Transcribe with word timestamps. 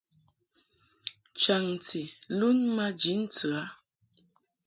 Chaŋti 1.41 2.01
lun 2.37 2.57
maji 2.75 3.13
ntɨ 3.23 3.47
a. 3.61 3.63